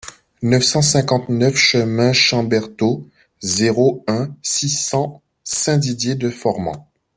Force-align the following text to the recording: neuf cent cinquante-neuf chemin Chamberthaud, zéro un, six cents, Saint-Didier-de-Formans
neuf 0.41 0.63
cent 0.63 0.81
cinquante-neuf 0.81 1.53
chemin 1.55 2.11
Chamberthaud, 2.11 3.07
zéro 3.43 4.03
un, 4.07 4.35
six 4.41 4.67
cents, 4.71 5.21
Saint-Didier-de-Formans 5.43 6.87